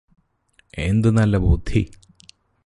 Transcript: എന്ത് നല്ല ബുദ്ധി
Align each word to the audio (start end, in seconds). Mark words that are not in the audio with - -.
എന്ത് 0.77 1.09
നല്ല 1.17 1.37
ബുദ്ധി 1.37 1.81